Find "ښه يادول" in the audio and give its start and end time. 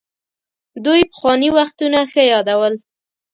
2.11-2.73